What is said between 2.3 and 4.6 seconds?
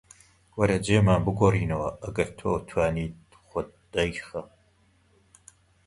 تۆ توانیت خۆت دایخە